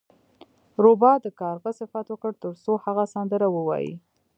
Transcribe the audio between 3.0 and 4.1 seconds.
سندره ووایي.